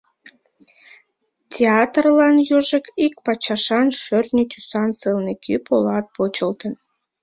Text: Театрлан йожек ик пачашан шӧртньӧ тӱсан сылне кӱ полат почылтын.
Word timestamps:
Театрлан 1.53 2.35
йожек 2.49 2.85
ик 3.05 3.13
пачашан 3.25 3.87
шӧртньӧ 4.01 4.43
тӱсан 4.51 4.89
сылне 4.99 5.33
кӱ 5.43 5.53
полат 5.65 6.05
почылтын. 6.15 6.73